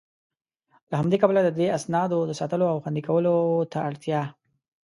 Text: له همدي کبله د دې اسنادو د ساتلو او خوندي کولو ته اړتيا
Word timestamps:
له 0.89 0.95
همدي 1.01 1.17
کبله 1.23 1.41
د 1.43 1.49
دې 1.59 1.67
اسنادو 1.77 2.19
د 2.25 2.31
ساتلو 2.39 2.65
او 2.73 2.77
خوندي 2.83 3.01
کولو 3.07 3.35
ته 3.71 3.77
اړتيا 3.89 4.21